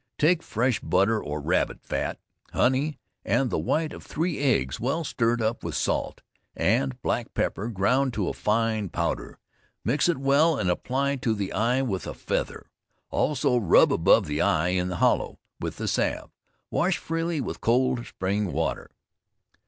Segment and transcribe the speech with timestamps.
[0.17, 2.17] Take fresh butter or rabbit's fat,
[2.53, 6.23] honey, and the white of three eggs, well stirred up with salt,
[6.55, 9.37] and black pepper ground to a fine powder;
[9.85, 12.71] mix it well and apply to the eye with a feather.
[13.11, 16.31] Also rub above the eye (in the hollow,) with the salve.
[16.71, 18.89] Wash freely with cold spring water.